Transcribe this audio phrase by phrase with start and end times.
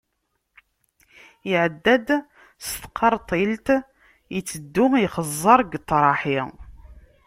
[1.51, 2.07] Iɛedda-d
[2.67, 3.67] s tqerṭilt,
[4.37, 6.39] iteddu ixeẓẓer deg ṭṭraḥi.